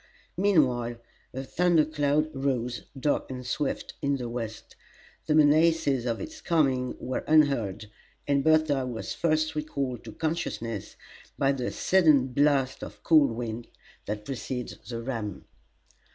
Meanwhile 0.35 0.95
a 1.31 1.43
thunder 1.43 1.85
cloud 1.85 2.31
rose, 2.33 2.85
dark 2.99 3.29
and 3.29 3.45
swift, 3.45 3.93
in 4.01 4.17
the 4.17 4.27
west. 4.29 4.75
The 5.27 5.35
menaces 5.35 6.07
of 6.07 6.19
its 6.19 6.41
coming 6.41 6.95
were 6.99 7.23
unheard, 7.27 7.85
and 8.27 8.43
Bertha 8.43 8.87
was 8.87 9.13
first 9.13 9.53
recalled 9.53 10.03
to 10.05 10.13
consciousness 10.13 10.95
by 11.37 11.51
the 11.51 11.69
sudden 11.69 12.29
blast 12.29 12.81
of 12.83 13.03
cold 13.03 13.29
wind 13.29 13.67
that 14.07 14.25
precedes 14.25 14.75
the 14.89 15.03
ram. 15.03 15.45